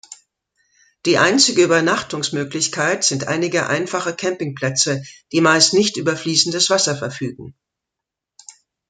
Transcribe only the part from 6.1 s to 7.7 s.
fließendes Wasser verfügen.